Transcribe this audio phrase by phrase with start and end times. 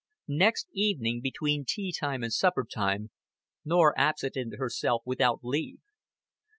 [0.33, 3.11] Next evening, between tea time and supper time,
[3.63, 5.77] Norah absented herself without leave.